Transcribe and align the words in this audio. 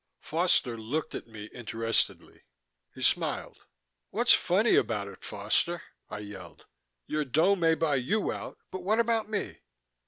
Foster 0.19 0.79
looked 0.79 1.13
at 1.13 1.27
me 1.27 1.45
interestedly. 1.53 2.41
He 2.95 3.03
smiled. 3.03 3.59
"What's 4.09 4.33
funny 4.33 4.75
about 4.75 5.07
it, 5.07 5.23
Foster?" 5.23 5.83
I 6.09 6.21
yelled. 6.21 6.65
"Your 7.05 7.23
dough 7.23 7.55
may 7.55 7.75
buy 7.75 7.97
you 7.97 8.31
out, 8.31 8.57
but 8.71 8.81
what 8.81 8.99
about 8.99 9.29
me?" 9.29 9.59